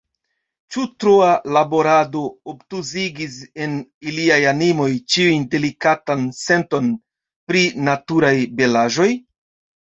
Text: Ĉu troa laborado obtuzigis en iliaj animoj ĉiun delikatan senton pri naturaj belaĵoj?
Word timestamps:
Ĉu 0.75 0.83
troa 1.01 1.33
laborado 1.57 2.23
obtuzigis 2.53 3.35
en 3.65 3.75
iliaj 4.13 4.39
animoj 4.53 4.87
ĉiun 5.17 5.45
delikatan 5.53 6.25
senton 6.39 6.89
pri 7.53 7.63
naturaj 7.91 8.33
belaĵoj? 8.63 9.09